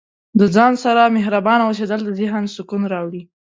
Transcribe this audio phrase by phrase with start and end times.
[0.39, 3.21] د ځان سره مهربانه اوسیدل د ذهن سکون راوړي.